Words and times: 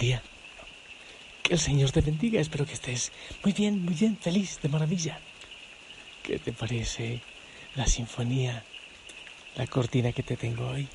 día. 0.00 0.22
Que 1.42 1.52
el 1.52 1.60
Señor 1.60 1.92
te 1.92 2.00
bendiga. 2.00 2.40
Espero 2.40 2.66
que 2.66 2.72
estés 2.72 3.12
muy 3.44 3.52
bien, 3.52 3.84
muy 3.84 3.94
bien, 3.94 4.16
feliz, 4.16 4.58
de 4.62 4.68
maravilla. 4.68 5.20
¿Qué 6.24 6.38
te 6.38 6.52
parece 6.52 7.20
la 7.76 7.86
sinfonía, 7.86 8.64
la 9.56 9.66
cortina 9.66 10.12
que 10.12 10.22
te 10.22 10.36
tengo 10.36 10.66
hoy? 10.68 10.88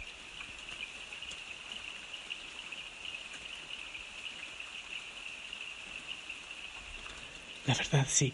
La 7.68 7.76
verdad, 7.76 8.06
sí. 8.10 8.34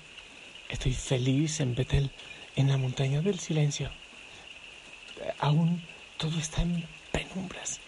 Estoy 0.69 0.93
feliz 0.93 1.59
en 1.59 1.75
Betel, 1.75 2.11
en 2.55 2.69
la 2.69 2.77
montaña 2.77 3.21
del 3.21 3.39
silencio. 3.39 3.89
Aún 5.39 5.81
todo 6.17 6.37
está 6.39 6.61
en 6.61 6.85
penumbras. 7.11 7.79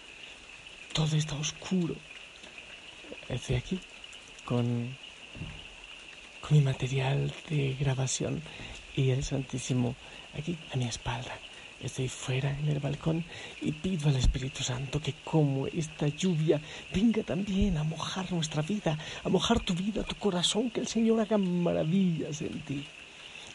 Todo 0.92 1.16
está 1.16 1.34
oscuro. 1.36 1.96
Estoy 3.28 3.56
aquí 3.56 3.80
con, 4.44 4.96
con 6.40 6.58
mi 6.58 6.62
material 6.62 7.32
de 7.48 7.76
grabación 7.80 8.42
y 8.96 9.10
el 9.10 9.24
Santísimo 9.24 9.94
aquí 10.38 10.58
a 10.72 10.76
mi 10.76 10.84
espalda. 10.84 11.38
Estoy 11.80 12.08
fuera 12.08 12.50
en 12.58 12.68
el 12.68 12.80
balcón 12.80 13.24
y 13.60 13.72
pido 13.72 14.08
al 14.08 14.16
Espíritu 14.16 14.62
Santo 14.62 15.00
que 15.00 15.14
como 15.24 15.66
esta 15.66 16.08
lluvia 16.08 16.60
venga 16.94 17.22
también 17.22 17.76
a 17.76 17.82
mojar 17.82 18.32
nuestra 18.32 18.62
vida, 18.62 18.98
a 19.22 19.28
mojar 19.28 19.60
tu 19.60 19.74
vida, 19.74 20.02
tu 20.02 20.14
corazón, 20.14 20.70
que 20.70 20.80
el 20.80 20.86
Señor 20.86 21.20
haga 21.20 21.36
maravillas 21.36 22.40
en 22.40 22.60
ti. 22.60 22.86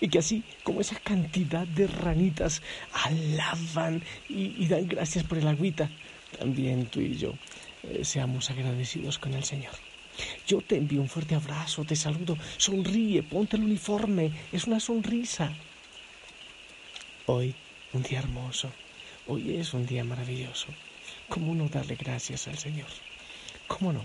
Y 0.02 0.08
que 0.10 0.20
así 0.20 0.44
como 0.64 0.82
esa 0.82 1.00
cantidad 1.00 1.66
de 1.66 1.88
ranitas 1.88 2.62
alaban 2.94 4.04
y, 4.30 4.66
dan 4.68 4.88
gracias 4.88 5.24
por 5.24 5.38
el 5.38 5.48
agüita, 5.48 5.90
también 6.38 6.86
tú 6.86 7.02
y 7.02 7.16
yo 7.16 7.34
eh, 7.84 8.04
seamos 8.04 8.50
agradecidos 8.50 9.18
con 9.20 9.34
el 9.34 9.44
Señor. 9.44 9.74
Yo 10.48 10.62
te 10.62 10.76
envío 10.76 11.02
un 11.02 11.10
fuerte 11.10 11.36
abrazo, 11.36 11.86
te 11.86 11.96
saludo, 11.96 12.38
sonríe, 12.58 13.24
ponte 13.24 13.56
el 13.58 13.64
uniforme, 13.64 14.32
es 14.52 14.66
una 14.66 14.80
sonrisa. 14.80 15.54
Hoy 17.26 17.56
un 17.94 18.04
día 18.04 18.20
hermoso. 18.20 18.72
Hoy 19.28 19.56
es 19.56 19.74
un 19.74 19.86
día 19.86 20.04
maravilloso. 20.04 20.68
¿Cómo 21.28 21.54
no 21.54 21.70
darle 21.70 21.96
gracias 21.96 22.48
al 22.48 22.58
Señor? 22.58 22.88
¿Cómo 23.68 23.94
no? 23.94 24.04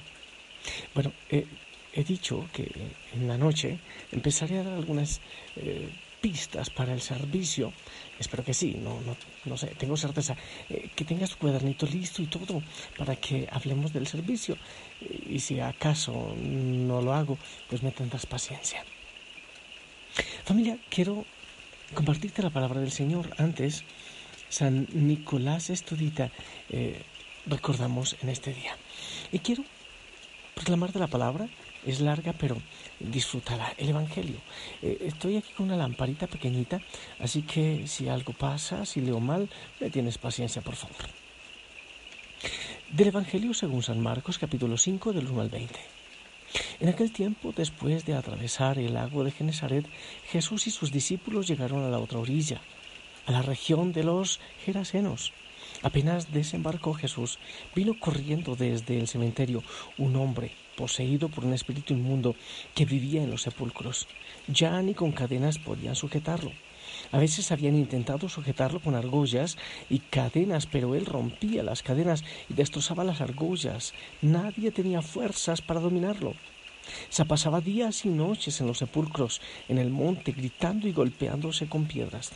Bueno, 0.95 1.12
he 1.30 2.05
dicho 2.05 2.48
que 2.52 2.70
en 3.14 3.28
la 3.28 3.39
noche 3.39 3.78
empezaré 4.12 4.58
a 4.58 4.64
dar 4.64 4.75
algunas 4.75 5.20
eh, 5.56 5.89
pistas 6.25 6.70
para 6.70 6.94
el 6.94 7.03
servicio. 7.03 7.70
Espero 8.19 8.42
que 8.42 8.55
sí, 8.55 8.78
no, 8.80 8.98
no, 9.44 9.56
sé, 9.58 9.67
tengo 9.77 9.94
certeza. 9.94 10.34
Eh, 10.70 10.89
que 10.97 11.05
tengas 11.05 11.28
tu 11.33 11.36
cuadernito 11.36 11.84
listo 11.84 12.22
y 12.22 12.27
todo 12.28 12.62
para 12.97 13.14
que 13.17 13.47
hablemos 13.53 13.92
del 13.92 14.06
servicio. 14.06 14.56
y 15.28 15.39
si 15.41 15.61
acaso 15.61 16.34
no 16.39 17.02
lo 17.02 17.12
hago, 17.12 17.36
pues 17.69 17.83
me 17.83 17.91
tendrás 17.91 18.25
paciencia. 18.25 18.83
Familia, 20.47 20.78
quiero 20.89 21.27
compartirte 21.92 22.41
la 22.41 22.48
palabra 22.48 22.80
del 22.80 22.91
Señor. 22.91 23.28
Antes, 23.36 23.84
San 24.48 24.89
Nicolás 24.95 25.69
Estudita 25.69 26.30
eh, 26.70 27.02
recordamos 27.45 28.17
en 28.22 28.30
este 28.30 28.55
día. 28.55 28.78
Y 29.30 29.41
quiero 29.41 29.62
proclamarte 30.55 30.98
la 30.98 31.08
palabra. 31.08 31.50
Es 31.87 32.01
larga, 32.01 32.33
pero 32.33 32.57
disfrútala. 32.99 33.75
El 33.77 33.91
Evangelio. 33.91 34.37
Eh, 34.83 34.99
estoy 35.03 35.37
aquí 35.37 35.53
con 35.53 35.67
una 35.67 35.77
lamparita 35.77 36.27
pequeñita, 36.27 36.81
así 37.19 37.43
que 37.43 37.87
si 37.87 38.09
algo 38.09 38.33
pasa, 38.33 38.87
si 38.87 39.01
leo 39.01 39.21
mal, 39.21 39.49
me 39.81 39.91
tienes 39.91 40.17
paciencia, 40.19 40.63
por 40.63 40.77
favor. 40.77 40.97
Del 42.91 43.09
Evangelio 43.09 43.53
según 43.55 43.83
San 43.83 44.01
Marcos, 44.01 44.39
capítulo 44.39 44.79
5, 44.79 45.13
del 45.13 45.29
1 45.29 45.41
al 45.41 45.48
20. 45.51 45.75
En 46.81 46.89
aquel 46.89 47.13
tiempo, 47.13 47.53
después 47.55 48.05
de 48.05 48.14
atravesar 48.14 48.79
el 48.79 48.95
lago 48.95 49.25
de 49.25 49.33
Genesaret, 49.33 49.87
Jesús 50.31 50.67
y 50.67 50.70
sus 50.70 50.92
discípulos 50.92 51.48
llegaron 51.48 51.85
a 51.85 51.89
la 51.89 51.98
otra 51.98 52.19
orilla, 52.19 52.61
a 53.27 53.33
la 53.33 53.42
región 53.42 53.92
de 53.92 54.05
los 54.05 54.41
Gerasenos. 54.64 55.33
Apenas 55.84 56.33
desembarcó 56.33 56.95
Jesús, 56.95 57.39
vino 57.74 58.00
corriendo 58.00 58.56
desde 58.56 58.98
el 58.98 59.06
cementerio 59.06 59.62
un 59.98 60.17
hombre 60.17 60.52
poseído 60.78 61.28
por 61.28 61.45
un 61.45 61.52
espíritu 61.52 61.92
inmundo 61.92 62.34
que 62.74 62.86
vivía 62.86 63.22
en 63.22 63.30
los 63.30 63.42
sepulcros. 63.42 64.08
Ya 64.48 64.80
ni 64.80 64.95
con 64.95 65.12
cadenas 65.12 65.58
podían 65.58 65.95
sujetarlo. 65.95 66.52
A 67.12 67.18
veces 67.18 67.52
habían 67.52 67.77
intentado 67.77 68.30
sujetarlo 68.30 68.80
con 68.80 68.95
argollas 68.95 69.58
y 69.90 69.98
cadenas, 69.98 70.67
pero 70.67 70.95
él 70.95 71.05
rompía 71.05 71.62
las 71.62 71.83
cadenas 71.83 72.24
y 72.48 72.55
destrozaba 72.55 73.05
las 73.05 73.20
argollas. 73.20 73.92
Nadie 74.22 74.70
tenía 74.70 75.02
fuerzas 75.02 75.61
para 75.61 75.80
dominarlo. 75.80 76.33
Se 77.11 77.27
pasaba 77.27 77.61
días 77.61 78.06
y 78.06 78.08
noches 78.08 78.58
en 78.62 78.68
los 78.68 78.78
sepulcros, 78.78 79.42
en 79.68 79.77
el 79.77 79.90
monte, 79.90 80.33
gritando 80.33 80.89
y 80.89 80.92
golpeándose 80.92 81.68
con 81.68 81.84
piedras. 81.84 82.33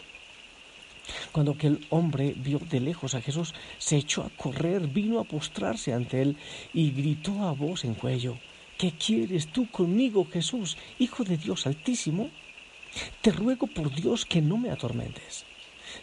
Cuando 1.32 1.52
aquel 1.52 1.86
hombre 1.90 2.34
vio 2.36 2.58
de 2.58 2.80
lejos 2.80 3.14
a 3.14 3.20
Jesús, 3.20 3.54
se 3.78 3.96
echó 3.96 4.22
a 4.22 4.30
correr, 4.30 4.86
vino 4.88 5.20
a 5.20 5.24
postrarse 5.24 5.92
ante 5.92 6.22
él 6.22 6.36
y 6.72 6.90
gritó 6.90 7.44
a 7.44 7.52
voz 7.52 7.84
en 7.84 7.94
cuello, 7.94 8.38
¿Qué 8.78 8.92
quieres 8.92 9.48
tú 9.48 9.68
conmigo, 9.70 10.24
Jesús, 10.30 10.76
Hijo 11.00 11.24
de 11.24 11.36
Dios 11.36 11.66
Altísimo? 11.66 12.30
Te 13.22 13.32
ruego 13.32 13.66
por 13.66 13.92
Dios 13.92 14.24
que 14.24 14.40
no 14.40 14.56
me 14.56 14.70
atormentes. 14.70 15.44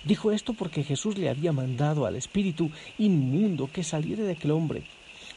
Dijo 0.03 0.31
esto 0.31 0.53
porque 0.53 0.83
Jesús 0.83 1.17
le 1.17 1.29
había 1.29 1.53
mandado 1.53 2.05
al 2.05 2.17
espíritu 2.17 2.71
inmundo 2.97 3.69
que 3.71 3.83
saliera 3.83 4.23
de 4.23 4.33
aquel 4.33 4.51
hombre. 4.51 4.83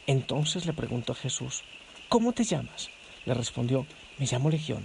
Entonces 0.05 0.65
le 0.65 0.73
preguntó 0.73 1.13
a 1.13 1.15
Jesús, 1.15 1.63
¿Cómo 2.09 2.33
te 2.33 2.43
llamas? 2.43 2.89
Le 3.25 3.33
respondió, 3.33 3.85
me 4.17 4.25
llamo 4.25 4.49
Legión, 4.49 4.83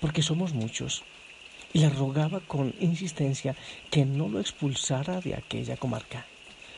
porque 0.00 0.22
somos 0.22 0.52
muchos. 0.52 1.02
Y 1.72 1.78
le 1.78 1.88
rogaba 1.88 2.40
con 2.40 2.74
insistencia 2.80 3.56
que 3.90 4.04
no 4.04 4.28
lo 4.28 4.40
expulsara 4.40 5.20
de 5.20 5.34
aquella 5.34 5.76
comarca. 5.76 6.26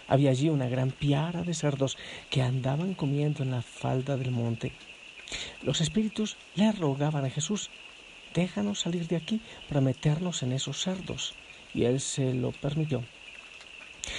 Había 0.06 0.30
allí 0.30 0.48
una 0.48 0.68
gran 0.68 0.90
piara 0.90 1.42
de 1.42 1.54
cerdos 1.54 1.96
que 2.30 2.42
andaban 2.42 2.94
comiendo 2.94 3.42
en 3.42 3.50
la 3.50 3.62
falda 3.62 4.16
del 4.16 4.30
monte. 4.30 4.72
Los 5.62 5.80
espíritus 5.80 6.36
le 6.54 6.70
rogaban 6.72 7.24
a 7.24 7.30
Jesús 7.30 7.70
déjanos 8.34 8.80
salir 8.80 9.06
de 9.06 9.16
aquí 9.16 9.40
para 9.68 9.80
meternos 9.80 10.42
en 10.42 10.52
esos 10.52 10.82
cerdos. 10.82 11.34
Y 11.72 11.84
él 11.84 12.00
se 12.00 12.34
lo 12.34 12.52
permitió. 12.52 13.02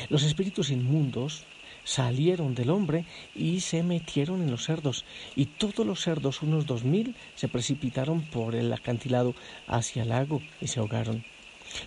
Los 0.10 0.24
espíritus 0.24 0.72
inmundos 0.72 1.44
salieron 1.86 2.56
del 2.56 2.70
hombre 2.70 3.06
y 3.34 3.62
se 3.62 3.84
metieron 3.84 4.42
en 4.42 4.52
los 4.52 4.66
cerdos, 4.66 5.06
y 5.38 5.46
todos 5.46 5.88
los 5.88 6.02
cerdos, 6.02 6.42
unos 6.42 6.66
dos 6.66 6.84
mil, 6.84 7.16
se 7.36 7.48
precipitaron 7.48 8.22
por 8.24 8.56
el 8.56 8.74
acantilado 8.74 9.34
hacia 9.68 10.04
el 10.04 10.10
lago 10.10 10.42
y 10.60 10.68
se 10.68 10.82
ahogaron. 10.82 11.24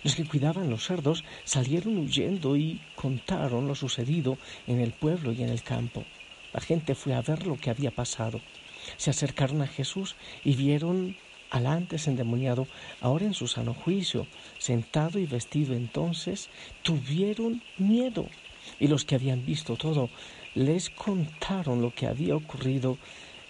Los 0.03 0.15
que 0.15 0.25
cuidaban 0.25 0.69
los 0.69 0.85
cerdos 0.85 1.23
salieron 1.43 1.97
huyendo 1.97 2.55
y 2.55 2.81
contaron 2.95 3.67
lo 3.67 3.75
sucedido 3.75 4.37
en 4.67 4.79
el 4.79 4.91
pueblo 4.91 5.31
y 5.31 5.43
en 5.43 5.49
el 5.49 5.61
campo. 5.61 6.03
La 6.53 6.61
gente 6.61 6.95
fue 6.95 7.13
a 7.13 7.21
ver 7.21 7.45
lo 7.45 7.57
que 7.57 7.69
había 7.69 7.91
pasado. 7.91 8.41
Se 8.97 9.09
acercaron 9.09 9.61
a 9.61 9.67
Jesús 9.67 10.15
y 10.43 10.55
vieron 10.55 11.15
al 11.49 11.65
antes 11.65 12.07
endemoniado, 12.07 12.67
ahora 13.01 13.25
en 13.25 13.33
su 13.33 13.47
sano 13.47 13.73
juicio, 13.73 14.27
sentado 14.57 15.19
y 15.19 15.25
vestido 15.25 15.73
entonces, 15.73 16.49
tuvieron 16.83 17.61
miedo. 17.77 18.27
Y 18.79 18.87
los 18.87 19.05
que 19.05 19.15
habían 19.15 19.45
visto 19.45 19.75
todo 19.75 20.09
les 20.55 20.89
contaron 20.89 21.81
lo 21.81 21.93
que 21.93 22.07
había 22.07 22.35
ocurrido 22.35 22.97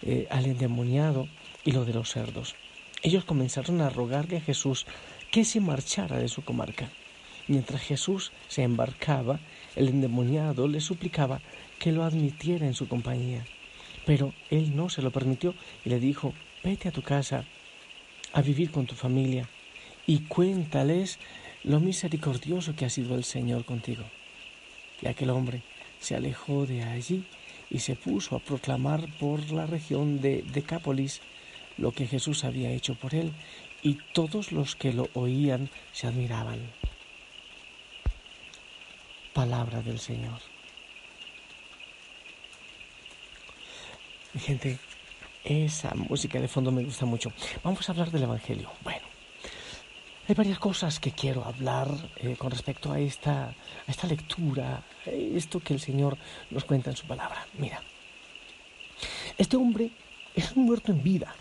eh, 0.02 0.28
al 0.30 0.46
endemoniado 0.46 1.28
y 1.66 1.72
lo 1.72 1.85
de 1.85 1.94
los 1.94 2.12
cerdos. 2.12 2.56
Ellos 3.02 3.25
comenzaron 3.25 3.81
a 3.81 3.90
rogarle 3.90 4.38
a 4.38 4.41
Jesús 4.41 4.85
que 5.31 5.46
se 5.46 5.60
marchara 5.60 6.18
de 6.18 6.27
su 6.27 6.44
comarca. 6.44 6.89
Mientras 7.48 7.81
Jesús 7.81 8.31
se 8.48 8.63
embarcaba, 8.63 9.39
el 9.75 9.88
endemoniado 9.88 10.68
le 10.68 10.81
suplicaba 10.81 11.42
que 11.80 11.92
lo 11.92 12.04
admitiera 12.04 12.68
en 12.68 12.74
su 12.74 12.88
compañía. 12.88 13.45
Pero 14.06 14.33
él 14.50 14.75
no 14.75 14.89
se 14.89 15.01
lo 15.01 15.12
permitió 15.12 15.56
y 15.86 15.89
le 15.89 16.00
dijo, 16.00 16.33
vete 16.63 16.89
a 16.89 16.92
tu 16.92 17.01
casa 17.01 17.45
a 18.33 18.42
vivir 18.42 18.72
con 18.72 18.86
tu 18.86 18.95
familia 18.95 19.50
y 20.06 20.19
cuéntales 20.19 21.19
lo 21.63 21.80
misericordioso 21.80 22.75
que 22.75 22.86
ha 22.86 22.89
sido 22.89 23.15
el 23.15 23.24
Señor 23.24 23.65
contigo. 23.65 24.04
Y 25.01 25.07
aquel 25.07 25.30
hombre 25.30 25.62
se 26.00 26.16
alejó 26.16 26.66
de 26.66 26.84
allí 26.84 27.25
y 27.69 27.80
se 27.80 27.96
puso 27.96 28.36
a 28.36 28.40
proclamar 28.40 29.06
por 29.19 29.51
la 29.51 29.66
región 29.66 30.22
de 30.22 30.42
Decápolis 30.42 31.22
lo 31.78 31.92
que 31.92 32.07
Jesús 32.07 32.44
había 32.44 32.72
hecho 32.72 32.96
por 32.96 33.16
él, 33.16 33.31
y 33.81 33.98
todos 34.13 34.51
los 34.51 34.75
que 34.75 34.92
lo 34.92 35.10
oían 35.13 35.69
se 35.94 36.07
admiraban. 36.07 36.60
Palabra 39.34 39.81
del 39.81 40.00
Señor. 40.00 40.42
Mi 44.34 44.42
gente, 44.42 44.78
esa 45.44 45.94
música 45.96 46.42
de 46.42 46.48
fondo 46.48 46.72
me 46.72 46.84
gusta 46.84 47.06
mucho. 47.06 47.31
Vamos 47.63 47.88
a 47.88 47.94
hablar 47.94 48.12
del 48.12 48.24
Evangelio. 48.24 48.69
Bueno, 48.84 49.09
hay 50.30 50.36
varias 50.36 50.60
cosas 50.60 51.00
que 51.00 51.12
quiero 51.12 51.44
hablar 51.44 51.90
eh, 52.18 52.36
con 52.38 52.52
respecto 52.52 52.92
a 52.92 53.00
esta, 53.00 53.46
a 53.48 53.56
esta 53.88 54.06
lectura, 54.06 54.84
esto 55.06 55.60
que 55.60 55.74
el 55.74 55.80
Señor 55.80 56.18
nos 56.52 56.66
cuenta 56.66 56.92
en 56.92 56.96
su 56.96 57.08
palabra. 57.08 57.48
Mira, 57.58 57.81
Este 59.38 59.58
hombre 59.58 59.90
es 60.36 60.52
un 60.52 60.66
muerto 60.66 60.92
en 60.92 61.02
vida. 61.02 61.34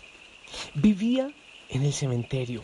Vivía 0.73 1.29
en 1.69 1.83
el 1.83 1.93
cementerio. 1.93 2.63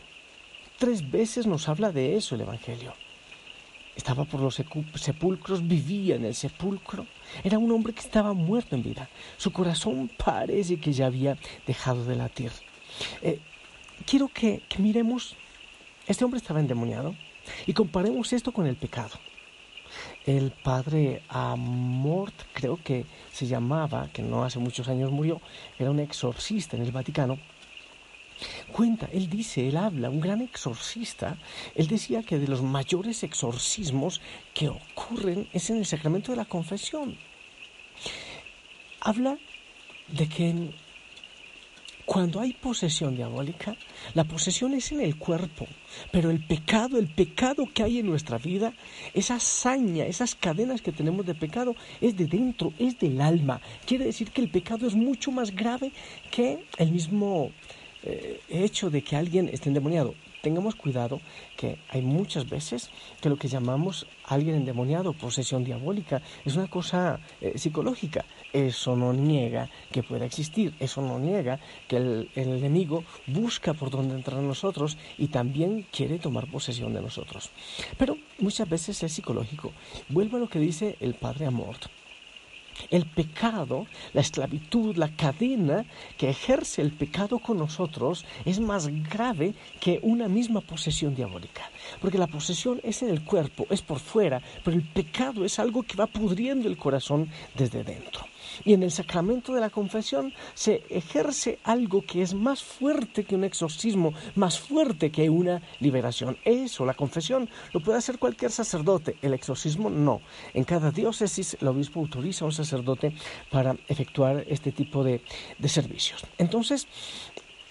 Tres 0.80 1.10
veces 1.12 1.46
nos 1.46 1.70
habla 1.70 1.92
de 1.92 2.16
eso 2.18 2.34
el 2.34 2.42
Evangelio. 2.42 2.94
Estaba 3.96 4.26
por 4.26 4.42
los 4.42 4.56
sepulcros, 4.56 5.68
vivía 5.68 6.16
en 6.16 6.26
el 6.26 6.36
sepulcro. 6.36 7.06
Era 7.44 7.60
un 7.60 7.72
hombre 7.72 7.94
que 7.94 8.02
estaba 8.02 8.34
muerto 8.34 8.76
en 8.76 8.84
vida. 8.84 9.10
Su 9.38 9.52
corazón 9.52 10.10
parece 10.18 10.80
que 10.80 10.92
ya 10.92 11.06
había 11.06 11.38
dejado 11.68 12.04
de 12.04 12.16
latir. 12.16 12.52
Eh, 13.22 13.40
quiero 14.06 14.28
que, 14.28 14.64
que 14.68 14.80
miremos, 14.80 15.36
este 16.08 16.24
hombre 16.24 16.40
estaba 16.40 16.60
endemoniado 16.60 17.16
y 17.66 17.74
comparemos 17.74 18.34
esto 18.34 18.52
con 18.52 18.68
el 18.68 18.76
pecado. 18.76 19.20
El 20.26 20.52
padre 20.52 21.22
Amort, 21.30 22.34
creo 22.54 22.78
que 22.84 23.06
se 23.32 23.46
llamaba, 23.46 24.10
que 24.12 24.22
no 24.22 24.44
hace 24.44 24.60
muchos 24.60 24.88
años 24.88 25.12
murió, 25.12 25.42
era 25.78 25.92
un 25.92 26.00
exorcista 26.00 26.76
en 26.76 26.84
el 26.84 26.92
Vaticano, 26.92 27.38
Cuenta, 28.72 29.08
él 29.14 29.30
dice, 29.30 29.68
él 29.68 29.78
habla, 29.78 30.10
un 30.10 30.20
gran 30.20 30.42
exorcista, 30.42 31.38
él 31.76 31.88
decía 31.88 32.24
que 32.24 32.38
de 32.38 32.48
los 32.48 32.62
mayores 32.62 33.24
exorcismos 33.24 34.22
que 34.54 34.68
ocurren 34.68 35.48
es 35.54 35.70
en 35.70 35.78
el 35.78 35.86
sacramento 35.86 36.32
de 36.32 36.38
la 36.38 36.46
confesión. 36.46 37.18
Habla 39.00 39.38
de 40.10 40.28
que 40.28 40.74
cuando 42.06 42.40
hay 42.40 42.54
posesión 42.54 43.16
diabólica, 43.16 43.76
la 44.14 44.24
posesión 44.24 44.74
es 44.74 44.92
en 44.92 45.02
el 45.02 45.18
cuerpo, 45.18 45.68
pero 46.12 46.30
el 46.30 46.46
pecado, 46.46 46.98
el 46.98 47.08
pecado 47.08 47.68
que 47.74 47.84
hay 47.84 48.00
en 48.00 48.06
nuestra 48.06 48.38
vida, 48.38 48.74
esa 49.14 49.36
hazaña, 49.36 50.06
esas 50.06 50.36
cadenas 50.36 50.82
que 50.82 50.92
tenemos 50.92 51.26
de 51.26 51.34
pecado, 51.34 51.76
es 52.02 52.16
de 52.16 52.28
dentro, 52.28 52.74
es 52.78 53.00
del 53.00 53.22
alma. 53.22 53.60
Quiere 53.86 54.06
decir 54.06 54.32
que 54.32 54.42
el 54.42 54.50
pecado 54.50 54.86
es 54.88 54.94
mucho 54.96 55.32
más 55.32 55.56
grave 55.56 55.92
que 56.30 56.66
el 56.78 56.92
mismo 56.92 57.52
eh, 58.04 58.40
hecho 58.50 58.92
de 58.92 59.04
que 59.04 59.16
alguien 59.16 59.50
esté 59.50 59.70
endemoniado. 59.70 60.14
Tengamos 60.44 60.76
cuidado 60.76 61.22
que 61.58 61.80
hay 61.90 62.04
muchas 62.04 62.48
veces 62.48 62.92
que 63.20 63.30
lo 63.30 63.36
que 63.36 63.48
llamamos 63.48 64.06
alguien 64.26 64.56
endemoniado, 64.56 65.14
posesión 65.14 65.64
diabólica, 65.64 66.22
es 66.46 66.56
una 66.56 66.68
cosa 66.68 67.20
eh, 67.42 67.58
psicológica. 67.58 68.24
Eso 68.56 68.96
no 68.96 69.12
niega 69.12 69.70
que 69.92 70.02
pueda 70.02 70.24
existir, 70.26 70.74
eso 70.80 71.02
no 71.02 71.20
niega 71.20 71.60
que 71.90 71.98
el, 71.98 72.30
enemigo 72.36 73.04
busca 73.28 73.74
por 73.74 73.90
dónde 73.90 74.16
entrar 74.16 74.40
en 74.40 74.48
nosotros 74.48 74.98
y 75.18 75.28
también 75.28 75.86
quiere 75.92 76.20
tomar 76.20 76.50
posesión 76.50 76.94
de 76.94 77.02
nosotros. 77.02 77.50
Pero 77.98 78.16
muchas 78.40 78.70
veces 78.70 79.04
es 79.04 79.12
psicológico. 79.12 79.74
Vuelvo 80.08 80.38
a 80.38 80.40
lo 80.40 80.48
que 80.48 80.60
dice 80.60 80.96
el 81.02 81.16
padre 81.16 81.48
Amort. 81.48 81.88
El 82.90 83.06
pecado, 83.06 83.88
la 84.14 84.22
esclavitud, 84.22 84.96
la 84.96 85.14
cadena 85.14 85.86
que 86.18 86.30
ejerce 86.30 86.82
el 86.82 86.94
pecado 86.94 87.40
con 87.40 87.58
nosotros 87.58 88.24
es 88.46 88.62
más 88.62 88.88
grave 88.88 89.54
que 89.82 90.00
una 90.02 90.30
misma 90.30 90.62
posesión 90.62 91.14
diabólica. 91.14 91.70
Porque 92.00 92.18
la 92.18 92.28
posesión 92.28 92.80
es 92.84 93.02
en 93.04 93.10
el 93.10 93.26
cuerpo, 93.26 93.68
es 93.70 93.82
por 93.82 94.00
fuera, 94.00 94.42
pero 94.64 94.78
el 94.78 94.84
pecado 94.84 95.44
es 95.44 95.60
algo 95.60 95.84
que 95.84 95.98
va 95.98 96.08
pudriendo 96.08 96.70
el 96.70 96.78
corazón 96.78 97.30
desde 97.54 97.84
dentro. 97.84 98.26
Y 98.64 98.74
en 98.74 98.84
el 98.84 98.92
sacramento 98.92 99.54
de 99.54 99.62
la 99.62 99.70
confesión 99.70 100.34
se 100.54 100.84
ejerce 100.90 101.60
algo 101.64 102.02
que 102.02 102.22
es 102.22 102.34
más 102.34 102.64
fuerte 102.64 103.24
que 103.24 103.36
un 103.36 103.44
exorcismo, 103.44 104.14
más 104.36 104.60
fuerte 104.60 105.12
que 105.12 105.30
una 105.30 105.62
liberación. 105.80 106.38
Eso, 106.46 106.86
la 106.86 106.94
confesión, 106.94 107.50
lo 107.74 107.82
puede 107.82 107.98
hacer 107.98 108.20
cualquier 108.20 108.52
sacerdote, 108.52 109.18
el 109.22 109.34
exorcismo 109.34 109.90
no. 109.90 110.22
En 110.54 110.64
cada 110.64 110.92
diócesis 110.92 111.58
el 111.60 111.68
obispo 111.68 112.00
autoriza 112.00 112.46
a 112.46 112.48
un 112.48 112.54
sacerdote 112.54 113.14
para 113.52 113.76
efectuar 113.88 114.46
este 114.48 114.72
tipo 114.72 115.04
de, 115.04 115.22
de 115.58 115.70
servicios. 115.70 116.24
Entonces, 116.38 116.88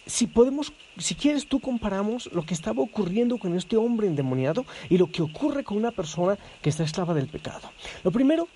si 0.06 0.26
podemos, 0.26 0.72
si 0.98 1.14
quieres, 1.14 1.46
tú 1.46 1.60
comparamos 1.60 2.30
lo 2.32 2.44
que 2.44 2.54
estaba 2.54 2.82
ocurriendo 2.82 3.38
con 3.38 3.56
este 3.56 3.76
hombre 3.76 4.06
endemoniado 4.06 4.64
y 4.90 4.98
lo 4.98 5.10
que 5.10 5.22
ocurre 5.22 5.64
con 5.64 5.76
una 5.76 5.90
persona 5.90 6.38
que 6.62 6.70
está 6.70 6.84
esclava 6.84 7.14
del 7.14 7.28
pecado. 7.28 7.70
Lo 8.02 8.10
primero 8.10 8.48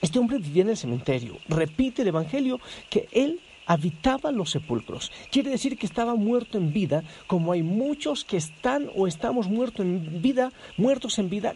este 0.00 0.18
hombre 0.18 0.38
vivía 0.38 0.62
en 0.62 0.70
el 0.70 0.76
cementerio. 0.76 1.38
Repite 1.48 2.02
el 2.02 2.08
Evangelio 2.08 2.60
que 2.90 3.08
él 3.12 3.40
habitaba 3.66 4.30
los 4.30 4.50
sepulcros. 4.50 5.10
Quiere 5.30 5.50
decir 5.50 5.76
que 5.76 5.86
estaba 5.86 6.14
muerto 6.14 6.58
en 6.58 6.72
vida, 6.72 7.02
como 7.26 7.52
hay 7.52 7.62
muchos 7.62 8.24
que 8.24 8.36
están 8.36 8.88
o 8.94 9.06
estamos 9.06 9.48
muertos 9.48 9.84
en 9.84 10.22
vida, 10.22 10.52
muertos 10.76 11.18
en 11.18 11.28
vida, 11.28 11.54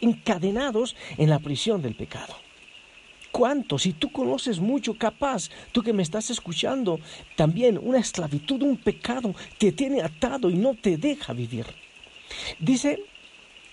encadenados 0.00 0.96
en 1.18 1.30
la 1.30 1.40
prisión 1.40 1.82
del 1.82 1.94
pecado. 1.94 2.34
¿Cuántos? 3.32 3.82
Si 3.82 3.92
tú 3.92 4.12
conoces 4.12 4.60
mucho, 4.60 4.94
capaz, 4.94 5.50
tú 5.72 5.82
que 5.82 5.92
me 5.92 6.04
estás 6.04 6.30
escuchando, 6.30 7.00
también 7.34 7.80
una 7.82 7.98
esclavitud, 7.98 8.62
un 8.62 8.76
pecado 8.76 9.34
te 9.58 9.72
tiene 9.72 10.02
atado 10.02 10.50
y 10.50 10.54
no 10.54 10.74
te 10.74 10.96
deja 10.96 11.32
vivir. 11.32 11.66
Dice 12.60 13.00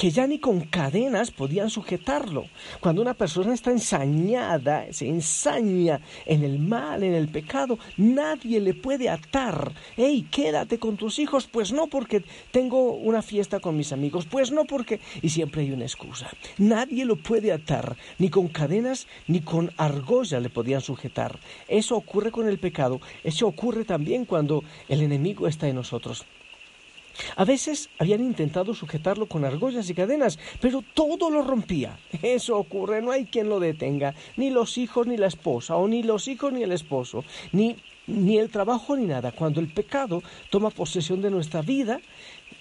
que 0.01 0.09
ya 0.09 0.25
ni 0.25 0.39
con 0.39 0.61
cadenas 0.61 1.29
podían 1.29 1.69
sujetarlo. 1.69 2.47
Cuando 2.79 3.03
una 3.03 3.13
persona 3.13 3.53
está 3.53 3.69
ensañada, 3.69 4.91
se 4.91 5.07
ensaña 5.07 6.01
en 6.25 6.43
el 6.43 6.57
mal, 6.57 7.03
en 7.03 7.13
el 7.13 7.27
pecado, 7.27 7.77
nadie 7.97 8.59
le 8.61 8.73
puede 8.73 9.09
atar. 9.09 9.71
Hey, 9.95 10.27
quédate 10.31 10.79
con 10.79 10.97
tus 10.97 11.19
hijos, 11.19 11.45
pues 11.45 11.71
no 11.71 11.85
porque 11.85 12.23
tengo 12.49 12.93
una 12.93 13.21
fiesta 13.21 13.59
con 13.59 13.77
mis 13.77 13.93
amigos, 13.93 14.25
pues 14.25 14.51
no 14.51 14.65
porque... 14.65 14.99
Y 15.21 15.29
siempre 15.29 15.61
hay 15.61 15.71
una 15.71 15.85
excusa. 15.85 16.31
Nadie 16.57 17.05
lo 17.05 17.17
puede 17.17 17.51
atar, 17.51 17.95
ni 18.17 18.31
con 18.31 18.47
cadenas, 18.47 19.05
ni 19.27 19.41
con 19.41 19.71
argolla 19.77 20.39
le 20.39 20.49
podían 20.49 20.81
sujetar. 20.81 21.39
Eso 21.67 21.95
ocurre 21.95 22.31
con 22.31 22.47
el 22.47 22.57
pecado, 22.57 23.01
eso 23.23 23.45
ocurre 23.45 23.85
también 23.85 24.25
cuando 24.25 24.63
el 24.89 25.03
enemigo 25.03 25.45
está 25.45 25.67
en 25.67 25.75
nosotros. 25.75 26.25
A 27.35 27.45
veces 27.45 27.89
habían 27.99 28.21
intentado 28.21 28.73
sujetarlo 28.73 29.27
con 29.27 29.45
argollas 29.45 29.89
y 29.89 29.93
cadenas, 29.93 30.39
pero 30.59 30.83
todo 30.93 31.29
lo 31.29 31.43
rompía. 31.43 31.99
Eso 32.21 32.57
ocurre, 32.57 33.01
no 33.01 33.11
hay 33.11 33.25
quien 33.25 33.49
lo 33.49 33.59
detenga, 33.59 34.15
ni 34.37 34.49
los 34.49 34.77
hijos 34.77 35.07
ni 35.07 35.17
la 35.17 35.27
esposa, 35.27 35.75
o 35.75 35.87
ni 35.87 36.03
los 36.03 36.27
hijos 36.27 36.53
ni 36.53 36.63
el 36.63 36.71
esposo, 36.71 37.23
ni, 37.51 37.77
ni 38.07 38.37
el 38.37 38.49
trabajo 38.49 38.95
ni 38.95 39.05
nada. 39.05 39.31
Cuando 39.31 39.59
el 39.59 39.67
pecado 39.67 40.23
toma 40.49 40.69
posesión 40.69 41.21
de 41.21 41.31
nuestra 41.31 41.61
vida, 41.61 41.99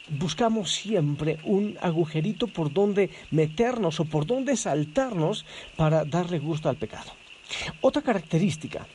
buscamos 0.09 0.73
siempre 0.73 1.39
un 1.45 1.77
agujerito 1.81 2.47
por 2.47 2.73
donde 2.73 3.11
meternos 3.31 4.01
o 4.01 4.05
por 4.05 4.27
donde 4.27 4.57
saltarnos 4.57 5.45
para 5.77 6.05
darle 6.05 6.39
gusto 6.39 6.69
al 6.69 6.77
pecado. 6.77 7.13
Otra 7.81 8.03
característica, 8.03 8.87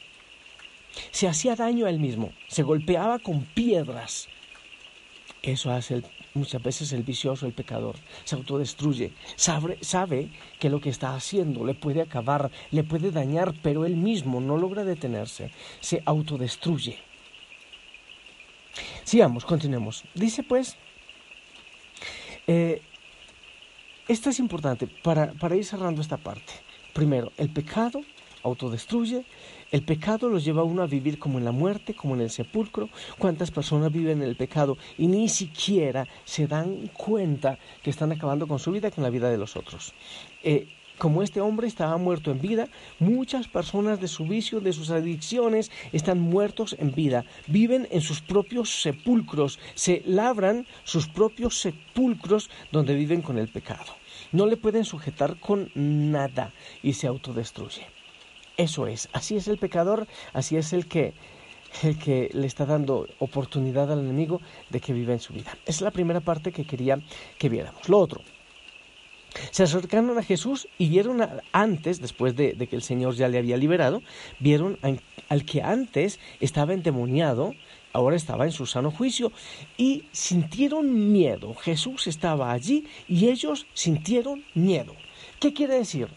se 1.12 1.28
hacía 1.28 1.56
daño 1.56 1.86
a 1.86 1.90
él 1.90 2.00
mismo, 2.00 2.32
se 2.48 2.64
golpeaba 2.64 3.20
con 3.20 3.44
piedras, 3.44 4.28
eso 5.52 5.72
hace 5.72 6.04
muchas 6.34 6.62
veces 6.62 6.94
el 6.94 7.04
vicioso, 7.04 7.46
el 7.46 7.54
pecador. 7.54 7.96
Se 8.24 8.36
autodestruye. 8.36 9.14
Sabe, 9.36 9.78
sabe 9.82 10.30
que 10.60 10.70
lo 10.70 10.80
que 10.80 10.90
está 10.90 11.16
haciendo 11.16 11.66
le 11.66 11.74
puede 11.74 12.02
acabar, 12.02 12.52
le 12.72 12.84
puede 12.84 13.12
dañar, 13.12 13.54
pero 13.62 13.86
él 13.86 13.96
mismo 13.96 14.42
no 14.42 14.58
logra 14.58 14.84
detenerse. 14.84 15.52
Se 15.80 16.02
autodestruye. 16.06 16.98
Sigamos, 19.04 19.46
continuemos. 19.46 20.04
Dice 20.14 20.44
pues, 20.44 20.78
eh, 22.48 22.82
esto 24.08 24.30
es 24.30 24.40
importante 24.40 24.88
para, 24.88 25.34
para 25.34 25.56
ir 25.56 25.66
cerrando 25.66 26.02
esta 26.02 26.18
parte. 26.18 26.54
Primero, 26.94 27.32
el 27.38 27.50
pecado 27.50 28.02
autodestruye. 28.44 29.26
El 29.76 29.84
pecado 29.84 30.30
los 30.30 30.46
lleva 30.46 30.62
a 30.62 30.64
uno 30.64 30.84
a 30.84 30.88
vivir 30.88 31.20
como 31.20 31.38
en 31.38 31.44
la 31.44 31.52
muerte, 31.52 31.94
como 31.94 32.16
en 32.16 32.22
el 32.22 32.30
sepulcro. 32.30 32.88
¿Cuántas 33.18 33.52
personas 33.52 33.92
viven 33.92 34.22
en 34.22 34.30
el 34.30 34.38
pecado 34.38 34.78
y 34.98 35.08
ni 35.08 35.28
siquiera 35.28 36.08
se 36.24 36.48
dan 36.48 36.88
cuenta 36.94 37.60
que 37.84 37.90
están 37.90 38.14
acabando 38.14 38.48
con 38.48 38.58
su 38.58 38.72
vida 38.72 38.90
con 38.90 39.04
la 39.04 39.10
vida 39.10 39.30
de 39.30 39.38
los 39.38 39.58
otros? 39.58 39.94
Eh, 40.44 40.70
como 40.98 41.24
este 41.24 41.42
hombre 41.42 41.68
estaba 41.68 41.98
muerto 41.98 42.32
en 42.32 42.40
vida, 42.40 42.70
muchas 43.00 43.50
personas 43.50 44.00
de 44.00 44.08
su 44.08 44.24
vicio, 44.24 44.62
de 44.62 44.72
sus 44.72 44.92
adicciones, 44.92 45.70
están 45.92 46.22
muertos 46.22 46.78
en 46.80 46.94
vida. 46.94 47.26
Viven 47.48 47.86
en 47.92 48.00
sus 48.00 48.22
propios 48.22 48.82
sepulcros, 48.82 49.60
se 49.74 50.04
labran 50.06 50.66
sus 50.86 51.10
propios 51.10 51.60
sepulcros 51.60 52.50
donde 52.72 52.96
viven 52.96 53.22
con 53.22 53.38
el 53.38 53.50
pecado. 53.50 53.92
No 54.32 54.46
le 54.46 54.56
pueden 54.56 54.86
sujetar 54.86 55.38
con 55.38 55.70
nada 55.76 56.54
y 56.82 56.94
se 56.94 57.08
autodestruye. 57.08 57.95
Eso 58.58 58.88
es, 58.88 59.10
así 59.12 59.36
es 59.36 59.48
el 59.48 59.58
pecador, 59.58 60.08
así 60.34 60.56
es 60.56 60.72
el 60.74 60.88
que, 60.88 61.14
el 61.84 61.98
que 62.00 62.30
le 62.34 62.48
está 62.48 62.66
dando 62.66 63.08
oportunidad 63.20 63.92
al 63.92 64.00
enemigo 64.00 64.42
de 64.70 64.80
que 64.80 64.94
viva 64.94 65.14
en 65.14 65.20
su 65.20 65.34
vida. 65.34 65.58
Es 65.66 65.82
la 65.82 65.92
primera 65.92 66.22
parte 66.22 66.52
que 66.52 66.66
quería 66.66 67.00
que 67.38 67.50
viéramos. 67.50 67.90
Lo 67.90 68.00
otro, 68.00 68.22
se 69.52 69.64
acercaron 69.64 70.18
a 70.18 70.24
Jesús 70.24 70.68
y 70.78 70.90
vieron 70.90 71.28
antes, 71.52 72.02
después 72.02 72.36
de, 72.36 72.56
que 72.56 72.76
el 72.76 72.82
Señor 72.82 73.16
ya 73.16 73.28
le 73.28 73.38
había 73.38 73.58
liberado, 73.58 74.02
vieron 74.40 74.80
al 75.30 75.46
que 75.46 75.62
antes 75.62 76.20
estaba 76.40 76.74
endemoniado, 76.74 77.54
ahora 77.92 78.16
estaba 78.16 78.46
en 78.46 78.52
su 78.52 78.66
sano 78.66 78.92
juicio, 78.92 79.32
y 79.78 80.06
sintieron 80.12 81.12
miedo. 81.12 81.54
Jesús 81.56 82.08
estaba 82.08 82.52
allí 82.52 82.88
y 83.08 83.28
ellos 83.30 83.68
sintieron 83.74 84.44
miedo. 84.54 84.96
¿Qué 85.40 85.54
quiere 85.54 85.76
decir? 85.76 86.08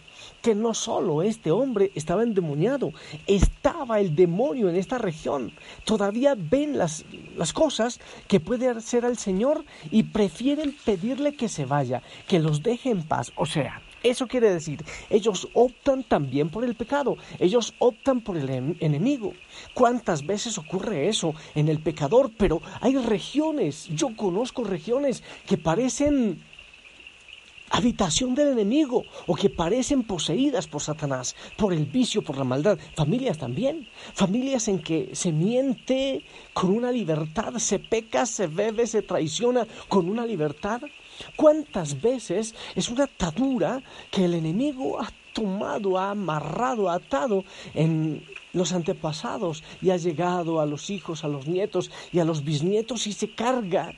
Que 0.48 0.54
no 0.54 0.72
solo 0.72 1.20
este 1.20 1.50
hombre 1.50 1.92
estaba 1.94 2.22
endemoniado, 2.22 2.94
estaba 3.26 4.00
el 4.00 4.16
demonio 4.16 4.70
en 4.70 4.76
esta 4.76 4.96
región. 4.96 5.52
Todavía 5.84 6.34
ven 6.38 6.78
las, 6.78 7.04
las 7.36 7.52
cosas 7.52 8.00
que 8.28 8.40
puede 8.40 8.66
hacer 8.66 9.04
el 9.04 9.18
Señor 9.18 9.62
y 9.90 10.04
prefieren 10.04 10.74
pedirle 10.86 11.34
que 11.34 11.50
se 11.50 11.66
vaya, 11.66 12.02
que 12.26 12.38
los 12.38 12.62
deje 12.62 12.88
en 12.88 13.02
paz. 13.02 13.30
O 13.36 13.44
sea, 13.44 13.82
eso 14.02 14.26
quiere 14.26 14.50
decir, 14.50 14.82
ellos 15.10 15.48
optan 15.52 16.02
también 16.02 16.48
por 16.48 16.64
el 16.64 16.74
pecado, 16.74 17.18
ellos 17.38 17.74
optan 17.78 18.22
por 18.22 18.38
el 18.38 18.74
enemigo. 18.80 19.34
¿Cuántas 19.74 20.24
veces 20.24 20.56
ocurre 20.56 21.10
eso 21.10 21.34
en 21.56 21.68
el 21.68 21.78
pecador? 21.80 22.30
Pero 22.38 22.62
hay 22.80 22.96
regiones, 22.96 23.86
yo 23.88 24.16
conozco 24.16 24.64
regiones 24.64 25.22
que 25.46 25.58
parecen 25.58 26.42
habitación 27.70 28.34
del 28.34 28.48
enemigo 28.48 29.04
o 29.26 29.34
que 29.34 29.50
parecen 29.50 30.02
poseídas 30.02 30.66
por 30.66 30.82
Satanás, 30.82 31.36
por 31.56 31.72
el 31.72 31.86
vicio, 31.86 32.22
por 32.22 32.36
la 32.36 32.44
maldad. 32.44 32.78
Familias 32.94 33.38
también, 33.38 33.88
familias 34.14 34.68
en 34.68 34.80
que 34.80 35.10
se 35.14 35.32
miente 35.32 36.24
con 36.52 36.70
una 36.70 36.90
libertad, 36.92 37.54
se 37.58 37.78
peca, 37.78 38.26
se 38.26 38.46
bebe, 38.46 38.86
se 38.86 39.02
traiciona 39.02 39.66
con 39.88 40.08
una 40.08 40.24
libertad. 40.26 40.82
¿Cuántas 41.36 42.00
veces 42.00 42.54
es 42.74 42.88
una 42.88 43.04
atadura 43.04 43.82
que 44.10 44.24
el 44.24 44.34
enemigo 44.34 45.00
ha 45.00 45.10
tomado, 45.32 45.98
ha 45.98 46.10
amarrado, 46.10 46.88
ha 46.88 46.94
atado 46.94 47.44
en 47.74 48.24
los 48.52 48.72
antepasados 48.72 49.62
y 49.82 49.90
ha 49.90 49.96
llegado 49.96 50.60
a 50.60 50.66
los 50.66 50.90
hijos, 50.90 51.24
a 51.24 51.28
los 51.28 51.46
nietos 51.46 51.90
y 52.12 52.18
a 52.18 52.24
los 52.24 52.44
bisnietos 52.44 53.06
y 53.06 53.12
se 53.12 53.34
carga? 53.34 53.94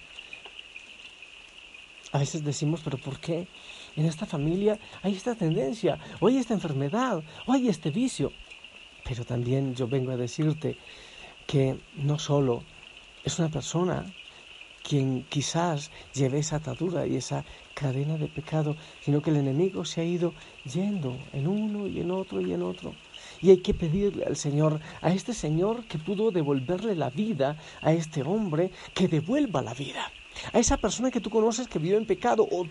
A 2.12 2.18
veces 2.18 2.44
decimos, 2.44 2.80
pero 2.82 2.98
¿por 2.98 3.20
qué 3.20 3.46
en 3.96 4.06
esta 4.06 4.26
familia 4.26 4.78
hay 5.02 5.14
esta 5.14 5.34
tendencia, 5.34 5.98
o 6.20 6.26
hay 6.26 6.38
esta 6.38 6.54
enfermedad, 6.54 7.22
o 7.46 7.52
hay 7.52 7.68
este 7.68 7.90
vicio? 7.90 8.32
Pero 9.04 9.24
también 9.24 9.74
yo 9.74 9.86
vengo 9.86 10.10
a 10.10 10.16
decirte 10.16 10.76
que 11.46 11.78
no 11.96 12.18
solo 12.18 12.64
es 13.24 13.38
una 13.38 13.48
persona 13.48 14.04
quien 14.82 15.24
quizás 15.28 15.90
lleve 16.14 16.38
esa 16.38 16.56
atadura 16.56 17.06
y 17.06 17.16
esa 17.16 17.44
cadena 17.74 18.16
de 18.16 18.28
pecado, 18.28 18.76
sino 19.00 19.22
que 19.22 19.30
el 19.30 19.36
enemigo 19.36 19.84
se 19.84 20.00
ha 20.00 20.04
ido 20.04 20.34
yendo 20.64 21.16
en 21.32 21.46
uno 21.46 21.86
y 21.86 22.00
en 22.00 22.10
otro 22.10 22.40
y 22.40 22.52
en 22.52 22.62
otro. 22.62 22.94
Y 23.40 23.50
hay 23.50 23.58
que 23.58 23.74
pedirle 23.74 24.24
al 24.24 24.36
Señor, 24.36 24.80
a 25.00 25.12
este 25.12 25.32
Señor 25.32 25.84
que 25.84 25.98
pudo 25.98 26.30
devolverle 26.30 26.94
la 26.94 27.10
vida 27.10 27.56
a 27.82 27.92
este 27.92 28.22
hombre, 28.22 28.72
que 28.94 29.08
devuelva 29.08 29.62
la 29.62 29.74
vida. 29.74 30.10
A 30.52 30.58
esa 30.58 30.76
persona 30.76 31.10
que 31.10 31.20
tú 31.20 31.30
conoces 31.30 31.68
que 31.68 31.78
vive 31.78 31.96
en 31.96 32.06
pecado 32.06 32.46
o 32.50 32.66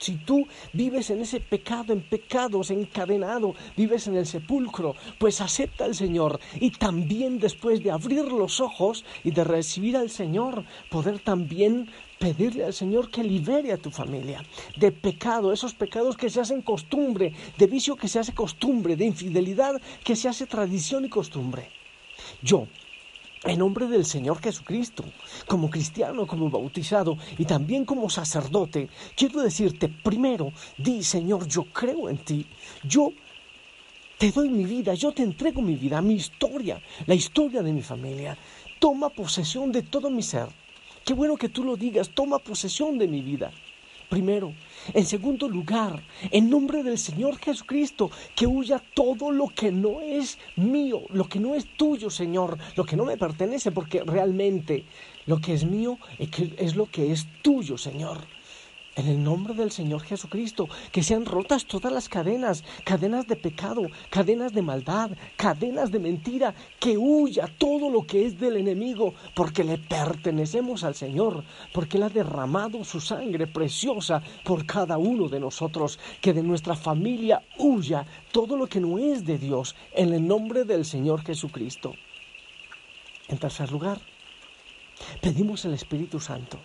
si 0.00 0.16
tú 0.16 0.46
vives 0.72 1.10
en 1.10 1.20
ese 1.20 1.40
pecado, 1.40 1.92
en 1.92 2.00
pecados, 2.00 2.70
encadenado, 2.70 3.54
vives 3.76 4.06
en 4.06 4.16
el 4.16 4.24
sepulcro, 4.24 4.96
pues 5.18 5.42
acepta 5.42 5.84
al 5.84 5.94
Señor 5.94 6.40
y 6.54 6.70
también 6.70 7.38
después 7.38 7.82
de 7.82 7.90
abrir 7.90 8.24
los 8.24 8.60
ojos 8.60 9.04
y 9.24 9.30
de 9.30 9.44
recibir 9.44 9.98
al 9.98 10.08
Señor, 10.08 10.64
poder 10.88 11.18
también 11.18 11.90
pedirle 12.18 12.64
al 12.64 12.72
Señor 12.72 13.10
que 13.10 13.22
libere 13.22 13.72
a 13.72 13.76
tu 13.76 13.90
familia 13.90 14.42
de 14.76 14.90
pecado, 14.90 15.52
esos 15.52 15.74
pecados 15.74 16.16
que 16.16 16.30
se 16.30 16.40
hacen 16.40 16.62
costumbre, 16.62 17.34
de 17.58 17.66
vicio 17.66 17.96
que 17.96 18.08
se 18.08 18.18
hace 18.18 18.32
costumbre, 18.32 18.96
de 18.96 19.04
infidelidad 19.04 19.80
que 20.02 20.16
se 20.16 20.30
hace 20.30 20.46
tradición 20.46 21.04
y 21.04 21.10
costumbre. 21.10 21.68
Yo, 22.42 22.66
en 23.44 23.58
nombre 23.58 23.86
del 23.86 24.04
Señor 24.04 24.40
Jesucristo, 24.40 25.04
como 25.46 25.70
cristiano, 25.70 26.26
como 26.26 26.50
bautizado 26.50 27.16
y 27.38 27.46
también 27.46 27.84
como 27.84 28.10
sacerdote, 28.10 28.88
quiero 29.16 29.40
decirte, 29.40 29.88
primero, 29.88 30.52
di, 30.76 31.02
Señor, 31.02 31.48
yo 31.48 31.64
creo 31.64 32.10
en 32.10 32.18
ti, 32.18 32.46
yo 32.84 33.12
te 34.18 34.30
doy 34.30 34.50
mi 34.50 34.64
vida, 34.64 34.92
yo 34.92 35.12
te 35.12 35.22
entrego 35.22 35.62
mi 35.62 35.76
vida, 35.76 36.02
mi 36.02 36.14
historia, 36.14 36.82
la 37.06 37.14
historia 37.14 37.62
de 37.62 37.72
mi 37.72 37.80
familia. 37.80 38.36
Toma 38.78 39.08
posesión 39.08 39.72
de 39.72 39.82
todo 39.82 40.10
mi 40.10 40.22
ser. 40.22 40.48
Qué 41.06 41.14
bueno 41.14 41.36
que 41.36 41.48
tú 41.48 41.64
lo 41.64 41.76
digas, 41.76 42.10
toma 42.10 42.38
posesión 42.38 42.98
de 42.98 43.08
mi 43.08 43.22
vida. 43.22 43.50
Primero, 44.10 44.52
en 44.92 45.06
segundo 45.06 45.48
lugar, 45.48 46.02
en 46.32 46.50
nombre 46.50 46.82
del 46.82 46.98
Señor 46.98 47.38
Jesucristo, 47.38 48.10
que 48.34 48.44
huya 48.44 48.82
todo 48.92 49.30
lo 49.30 49.46
que 49.46 49.70
no 49.70 50.00
es 50.00 50.36
mío, 50.56 51.02
lo 51.10 51.28
que 51.28 51.38
no 51.38 51.54
es 51.54 51.64
tuyo, 51.76 52.10
Señor, 52.10 52.58
lo 52.74 52.84
que 52.84 52.96
no 52.96 53.04
me 53.04 53.16
pertenece, 53.16 53.70
porque 53.70 54.02
realmente 54.02 54.84
lo 55.26 55.40
que 55.40 55.54
es 55.54 55.64
mío 55.64 55.96
es 56.18 56.74
lo 56.74 56.86
que 56.86 57.12
es 57.12 57.28
tuyo, 57.40 57.78
Señor 57.78 58.18
en 58.96 59.06
el 59.06 59.22
nombre 59.22 59.54
del 59.54 59.70
Señor 59.70 60.02
Jesucristo, 60.02 60.68
que 60.92 61.02
sean 61.02 61.24
rotas 61.24 61.66
todas 61.66 61.92
las 61.92 62.08
cadenas, 62.08 62.64
cadenas 62.84 63.26
de 63.26 63.36
pecado, 63.36 63.82
cadenas 64.10 64.52
de 64.52 64.62
maldad, 64.62 65.10
cadenas 65.36 65.90
de 65.90 66.00
mentira, 66.00 66.54
que 66.78 66.98
huya 66.98 67.46
todo 67.58 67.90
lo 67.90 68.06
que 68.06 68.26
es 68.26 68.38
del 68.38 68.56
enemigo, 68.56 69.14
porque 69.34 69.64
le 69.64 69.78
pertenecemos 69.78 70.84
al 70.84 70.94
Señor, 70.94 71.44
porque 71.72 71.96
Él 71.96 72.04
ha 72.04 72.08
derramado 72.08 72.84
su 72.84 73.00
sangre 73.00 73.46
preciosa 73.46 74.22
por 74.44 74.66
cada 74.66 74.98
uno 74.98 75.28
de 75.28 75.40
nosotros, 75.40 75.98
que 76.20 76.32
de 76.32 76.42
nuestra 76.42 76.74
familia 76.74 77.42
huya 77.58 78.06
todo 78.32 78.56
lo 78.56 78.66
que 78.66 78.80
no 78.80 78.98
es 78.98 79.24
de 79.24 79.38
Dios, 79.38 79.76
en 79.94 80.12
el 80.12 80.26
nombre 80.26 80.64
del 80.64 80.84
Señor 80.84 81.22
Jesucristo. 81.22 81.94
En 83.28 83.38
tercer 83.38 83.70
lugar, 83.70 84.00
pedimos 85.20 85.64
al 85.64 85.74
Espíritu 85.74 86.18
Santo 86.18 86.58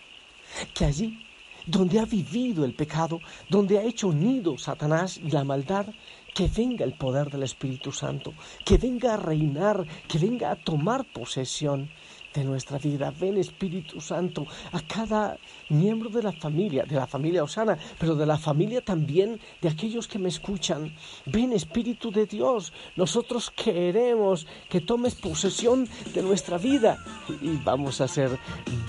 que 0.73 0.85
allí 0.85 1.19
donde 1.65 1.99
ha 1.99 2.05
vivido 2.05 2.65
el 2.65 2.73
pecado, 2.73 3.19
donde 3.49 3.77
ha 3.79 3.83
hecho 3.83 4.11
nido 4.13 4.57
Satanás 4.57 5.17
y 5.17 5.31
la 5.31 5.43
maldad, 5.43 5.87
que 6.33 6.49
venga 6.49 6.83
el 6.83 6.93
poder 6.93 7.29
del 7.29 7.43
Espíritu 7.43 7.91
Santo, 7.91 8.33
que 8.65 8.77
venga 8.77 9.13
a 9.13 9.17
reinar, 9.17 9.85
que 10.07 10.19
venga 10.19 10.51
a 10.51 10.55
tomar 10.57 11.05
posesión 11.13 11.89
de 12.35 12.43
nuestra 12.43 12.77
vida. 12.77 13.13
Ven 13.19 13.37
Espíritu 13.37 14.01
Santo 14.01 14.45
a 14.71 14.81
cada 14.81 15.37
miembro 15.69 16.09
de 16.09 16.21
la 16.21 16.33
familia, 16.33 16.83
de 16.83 16.95
la 16.95 17.07
familia 17.07 17.43
Osana, 17.43 17.77
pero 17.97 18.15
de 18.15 18.25
la 18.25 18.37
familia 18.37 18.81
también 18.83 19.39
de 19.61 19.69
aquellos 19.69 20.07
que 20.07 20.19
me 20.19 20.29
escuchan. 20.29 20.93
Ven 21.25 21.53
Espíritu 21.53 22.11
de 22.11 22.25
Dios, 22.25 22.73
nosotros 22.95 23.51
queremos 23.51 24.45
que 24.69 24.81
tomes 24.81 25.15
posesión 25.15 25.87
de 26.13 26.21
nuestra 26.21 26.57
vida 26.57 26.97
y 27.41 27.57
vamos 27.63 28.01
a 28.01 28.05
hacer 28.05 28.37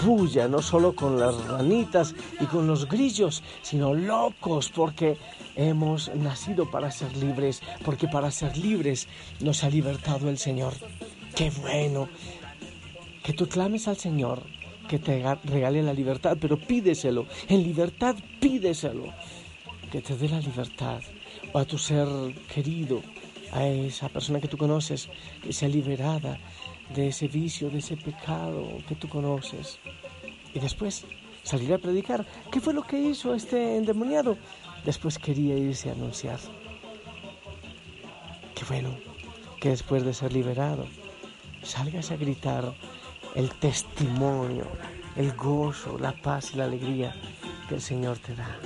bulla, 0.05 0.49
no 0.49 0.61
solo 0.61 0.95
con 0.95 1.19
las 1.19 1.37
ranitas 1.47 2.15
y 2.41 2.47
con 2.47 2.67
los 2.67 2.89
grillos, 2.89 3.43
sino 3.63 3.95
locos 3.95 4.71
porque 4.75 5.17
hemos 5.55 6.15
nacido 6.15 6.71
para 6.71 6.91
ser 6.91 7.17
libres, 7.17 7.63
porque 7.85 8.09
para 8.09 8.31
ser 8.31 8.57
libres 8.57 9.09
nos 9.41 9.65
ha 9.65 9.71
libertado 9.71 10.29
el 10.29 10.39
Señor. 10.39 10.75
Qué 11.35 11.51
bueno 11.51 12.09
que 13.27 13.33
tú 13.33 13.49
clames 13.49 13.89
al 13.89 13.97
Señor 13.97 14.41
que 14.89 15.01
te 15.01 15.21
regale 15.43 15.83
la 15.83 15.93
libertad, 15.93 16.39
pero 16.41 16.57
pídeselo, 16.57 17.27
en 17.49 17.65
libertad 17.65 18.15
pídeselo, 18.39 19.13
que 19.91 20.01
te 20.01 20.17
dé 20.17 20.29
la 20.29 20.39
libertad, 20.39 21.01
o 21.53 21.59
a 21.59 21.65
tu 21.65 21.77
ser 21.77 22.07
querido, 22.55 23.03
a 23.51 23.67
esa 23.67 24.09
persona 24.09 24.41
que 24.41 24.47
tú 24.47 24.57
conoces, 24.57 25.09
que 25.43 25.53
sea 25.53 25.69
liberada 25.69 26.39
de 26.95 27.09
ese 27.09 27.27
vicio, 27.27 27.69
de 27.69 27.79
ese 27.79 27.97
pecado 27.97 28.79
que 28.89 28.95
tú 28.95 29.09
conoces. 29.09 29.81
Y 30.55 30.61
después 30.61 31.05
salir 31.43 31.73
a 31.75 31.79
predicar. 31.79 32.25
¿Qué 32.53 32.61
fue 32.61 32.75
lo 32.75 32.83
que 32.83 33.01
hizo 33.01 33.35
este 33.35 33.77
endemoniado? 33.77 34.39
Después 34.85 35.19
quería 35.19 35.57
irse 35.57 35.91
a 35.91 35.95
anunciar. 35.95 36.39
Qué 38.55 38.65
bueno 38.69 38.97
que 39.61 39.71
después 39.71 40.05
de 40.05 40.15
ser 40.15 40.33
liberado 40.33 40.87
salgas 41.65 42.13
a 42.13 42.17
gritar 42.17 42.73
el 43.37 43.51
testimonio, 43.51 44.67
el 45.15 45.33
gozo, 45.35 45.99
la 45.99 46.13
paz 46.13 46.55
y 46.55 46.57
la 46.57 46.65
alegría 46.65 47.15
que 47.69 47.75
el 47.75 47.83
Señor 47.83 48.19
te 48.19 48.35
da. 48.35 48.59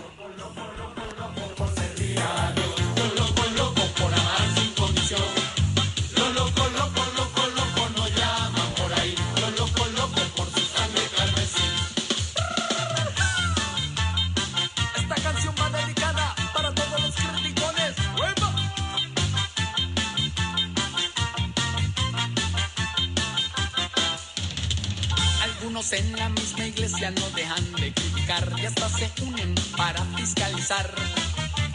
En 26.00 26.16
la 26.16 26.28
misma 26.30 26.66
iglesia 26.66 27.10
no 27.10 27.30
dejan 27.30 27.72
de 27.72 27.92
criticar 27.92 28.44
y 28.60 28.66
hasta 28.66 28.88
se 28.88 29.10
unen 29.22 29.54
para 29.76 30.02
fiscalizar. 30.16 30.88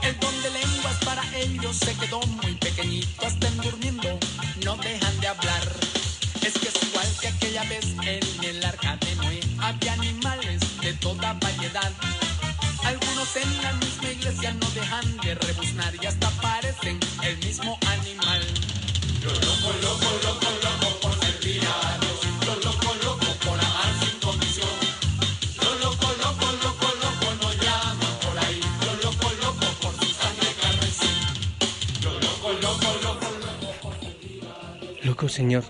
El 0.02 0.20
don 0.20 0.36
de 0.44 0.50
lenguas 0.52 0.98
para 1.06 1.24
ellos 1.38 1.76
se 1.78 1.94
quedó 1.96 2.20
muy 2.42 2.54
pequeñito, 2.56 3.26
estén 3.26 3.56
durmiendo, 3.58 4.20
no 4.64 4.76
dejan 4.78 5.20
de 5.20 5.28
hablar. 5.28 5.64
Es 6.42 6.54
que 6.54 6.68
es 6.68 6.78
igual 6.88 7.08
que 7.22 7.28
aquella 7.28 7.64
vez 7.64 7.86
en 8.14 8.44
el 8.44 8.66
arca 8.66 8.98
de 8.98 9.16
Noé, 9.16 9.40
había 9.60 9.94
animales 9.94 10.62
de 10.82 10.94
toda 10.94 11.34
variedad. 11.34 11.92
Algunos 12.84 13.36
en 13.36 13.62
la 13.62 13.74
misma 13.74 14.10
iglesia 14.10 14.54
no 14.54 14.70
dejan 14.72 15.18
de 15.18 15.36
rebuznar 15.36 15.94
y 16.02 16.06
hasta 16.06 16.30
parecen 16.42 17.00
el 17.24 17.38
mismo 17.38 17.78
animal. 17.98 18.42
Yo 19.22 19.30
loco, 19.30 19.70
loco, 19.82 20.20
loco 20.24 20.45
Locos, 35.04 35.34
Señor, 35.34 35.64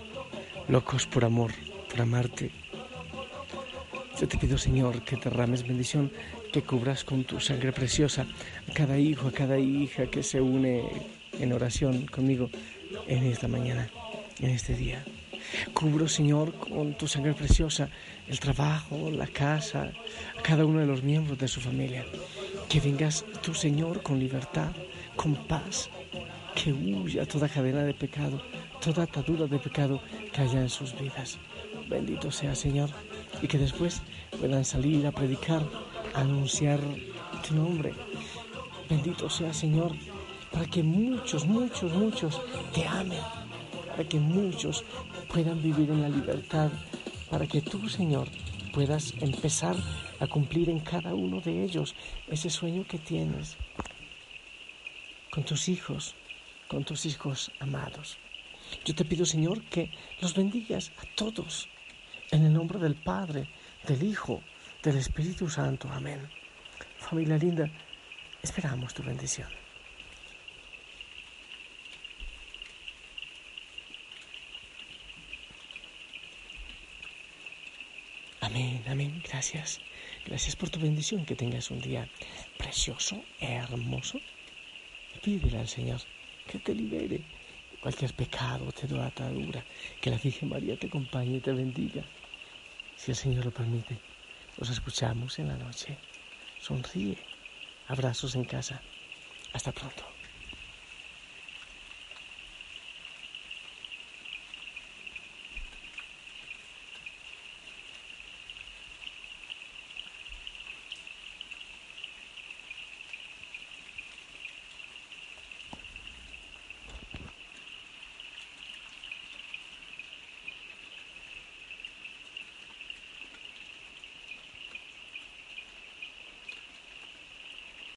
locos 0.68 1.06
por 1.06 1.24
amor, 1.24 1.52
por 1.90 2.00
amarte. 2.00 2.50
Yo 4.18 4.26
te 4.26 4.38
pido, 4.38 4.56
Señor, 4.56 5.02
que 5.02 5.16
derrames 5.16 5.66
bendición, 5.66 6.10
que 6.52 6.62
cubras 6.62 7.04
con 7.04 7.24
tu 7.24 7.38
sangre 7.38 7.72
preciosa 7.72 8.26
a 8.68 8.72
cada 8.72 8.98
hijo, 8.98 9.28
a 9.28 9.32
cada 9.32 9.58
hija 9.58 10.06
que 10.06 10.22
se 10.22 10.40
une 10.40 10.84
en 11.38 11.52
oración 11.52 12.06
conmigo 12.06 12.48
en 13.06 13.24
esta 13.26 13.46
mañana, 13.46 13.90
en 14.40 14.50
este 14.50 14.74
día. 14.74 15.04
Cubro, 15.74 16.08
Señor, 16.08 16.54
con 16.54 16.96
tu 16.96 17.06
sangre 17.06 17.34
preciosa 17.34 17.88
el 18.26 18.40
trabajo, 18.40 19.10
la 19.10 19.26
casa, 19.26 19.92
a 20.38 20.42
cada 20.42 20.64
uno 20.64 20.80
de 20.80 20.86
los 20.86 21.02
miembros 21.02 21.38
de 21.38 21.48
su 21.48 21.60
familia. 21.60 22.04
Que 22.68 22.80
vengas 22.80 23.24
tú, 23.42 23.54
Señor, 23.54 24.02
con 24.02 24.18
libertad, 24.18 24.72
con 25.14 25.34
paz, 25.46 25.90
que 26.56 26.72
huya 26.72 27.26
toda 27.26 27.48
cadena 27.48 27.84
de 27.84 27.92
pecado, 27.92 28.40
toda 28.80 29.02
atadura 29.04 29.46
de 29.46 29.58
pecado 29.58 30.00
que 30.32 30.40
haya 30.40 30.60
en 30.62 30.70
sus 30.70 30.98
vidas. 30.98 31.38
Bendito 31.88 32.30
sea, 32.32 32.54
Señor, 32.54 32.88
y 33.42 33.46
que 33.46 33.58
después 33.58 34.00
puedan 34.40 34.64
salir 34.64 35.06
a 35.06 35.12
predicar, 35.12 35.62
a 36.14 36.20
anunciar 36.20 36.80
tu 37.46 37.54
nombre. 37.54 37.92
Bendito 38.88 39.28
sea, 39.28 39.52
Señor, 39.52 39.92
para 40.50 40.66
que 40.66 40.82
muchos, 40.82 41.46
muchos, 41.46 41.92
muchos 41.92 42.40
te 42.72 42.86
amen, 42.86 43.20
para 43.90 44.04
que 44.08 44.18
muchos 44.18 44.82
puedan 45.32 45.62
vivir 45.62 45.90
en 45.90 46.02
la 46.02 46.08
libertad, 46.08 46.70
para 47.30 47.46
que 47.46 47.60
tú, 47.60 47.88
Señor, 47.88 48.28
puedas 48.72 49.12
empezar 49.20 49.76
a 50.20 50.26
cumplir 50.26 50.70
en 50.70 50.80
cada 50.80 51.14
uno 51.14 51.40
de 51.40 51.64
ellos 51.64 51.94
ese 52.28 52.48
sueño 52.48 52.86
que 52.88 52.98
tienes 52.98 53.58
con 55.30 55.44
tus 55.44 55.68
hijos, 55.68 56.14
con 56.68 56.84
tus 56.84 57.06
hijos 57.06 57.50
amados. 57.60 58.18
Yo 58.84 58.94
te 58.94 59.04
pido, 59.04 59.24
Señor, 59.24 59.62
que 59.64 59.90
los 60.20 60.34
bendigas 60.34 60.92
a 60.98 61.04
todos, 61.14 61.68
en 62.30 62.44
el 62.44 62.52
nombre 62.52 62.78
del 62.78 62.94
Padre, 62.94 63.48
del 63.86 64.02
Hijo, 64.02 64.42
del 64.82 64.96
Espíritu 64.96 65.48
Santo. 65.48 65.88
Amén. 65.92 66.28
Familia 66.98 67.36
linda, 67.36 67.70
esperamos 68.42 68.94
tu 68.94 69.02
bendición. 69.02 69.48
Amén, 78.40 78.82
amén. 78.88 79.22
Gracias. 79.28 79.80
Gracias 80.24 80.56
por 80.56 80.70
tu 80.70 80.80
bendición. 80.80 81.24
Que 81.24 81.34
tengas 81.34 81.70
un 81.70 81.80
día 81.80 82.08
precioso, 82.56 83.22
hermoso. 83.40 84.20
Pídele 85.22 85.58
al 85.58 85.68
Señor 85.68 86.00
que 86.46 86.58
te 86.58 86.74
libere 86.74 87.18
de 87.70 87.78
cualquier 87.80 88.14
pecado, 88.14 88.70
te 88.72 88.86
da 88.86 89.06
atadura. 89.06 89.64
Que 90.00 90.10
la 90.10 90.18
Virgen 90.18 90.48
María 90.48 90.76
te 90.76 90.86
acompañe 90.86 91.36
y 91.36 91.40
te 91.40 91.52
bendiga. 91.52 92.02
Si 92.96 93.10
el 93.10 93.16
Señor 93.16 93.44
lo 93.44 93.50
permite, 93.50 93.98
nos 94.58 94.70
escuchamos 94.70 95.38
en 95.38 95.48
la 95.48 95.56
noche. 95.56 95.98
Sonríe. 96.60 97.18
Abrazos 97.88 98.34
en 98.34 98.44
casa. 98.44 98.80
Hasta 99.52 99.72
pronto. 99.72 100.15